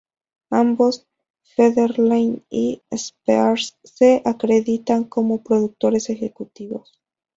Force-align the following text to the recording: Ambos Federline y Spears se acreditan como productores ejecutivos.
Ambos 0.49 1.05
Federline 1.43 2.41
y 2.49 2.81
Spears 2.89 3.77
se 3.83 4.23
acreditan 4.25 5.03
como 5.03 5.43
productores 5.43 6.09
ejecutivos. 6.09 6.99